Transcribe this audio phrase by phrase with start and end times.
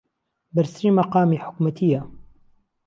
[0.55, 2.01] بەرزترین مەقامی حکوومەتییە